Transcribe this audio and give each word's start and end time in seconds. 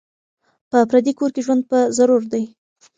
په 0.69 0.77
پردي 0.89 1.13
کور 1.19 1.29
کي 1.35 1.41
ژوند 1.45 1.61
په 1.69 1.77
ضرور 1.97 2.21
دی 2.31 2.43